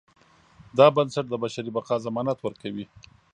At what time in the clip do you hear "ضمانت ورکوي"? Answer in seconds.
2.05-2.85